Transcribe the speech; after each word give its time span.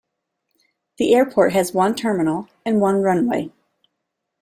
The 0.97 1.13
airport 1.13 1.53
has 1.53 1.75
one 1.75 1.93
terminal 1.93 2.49
and 2.65 2.81
one 2.81 3.03
runway. 3.03 3.51